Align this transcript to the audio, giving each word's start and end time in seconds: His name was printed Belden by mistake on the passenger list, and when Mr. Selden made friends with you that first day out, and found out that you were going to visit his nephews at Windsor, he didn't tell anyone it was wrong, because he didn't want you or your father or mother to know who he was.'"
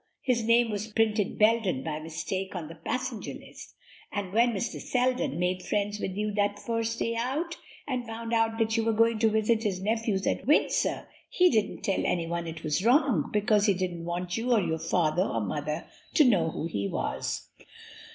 His 0.23 0.41
name 0.43 0.71
was 0.71 0.87
printed 0.87 1.37
Belden 1.37 1.83
by 1.83 1.99
mistake 1.99 2.55
on 2.55 2.69
the 2.69 2.73
passenger 2.73 3.35
list, 3.35 3.75
and 4.11 4.33
when 4.33 4.51
Mr. 4.51 4.81
Selden 4.81 5.37
made 5.37 5.61
friends 5.61 5.99
with 5.99 6.13
you 6.17 6.33
that 6.37 6.57
first 6.57 6.97
day 6.97 7.15
out, 7.15 7.57
and 7.87 8.07
found 8.07 8.33
out 8.33 8.57
that 8.57 8.75
you 8.75 8.83
were 8.83 8.93
going 8.93 9.19
to 9.19 9.29
visit 9.29 9.61
his 9.61 9.79
nephews 9.79 10.25
at 10.25 10.47
Windsor, 10.47 11.07
he 11.29 11.51
didn't 11.51 11.83
tell 11.83 12.03
anyone 12.03 12.47
it 12.47 12.63
was 12.63 12.83
wrong, 12.83 13.29
because 13.31 13.67
he 13.67 13.75
didn't 13.75 14.03
want 14.05 14.35
you 14.37 14.51
or 14.51 14.59
your 14.61 14.79
father 14.79 15.21
or 15.21 15.39
mother 15.39 15.85
to 16.15 16.23
know 16.25 16.49
who 16.49 16.65
he 16.65 16.87
was.'" 16.87 17.47